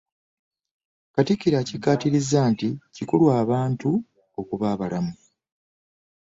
[1.13, 3.89] Katikkiro akikkaatirizza nti kikulu abantu
[4.39, 5.13] okuba abalamu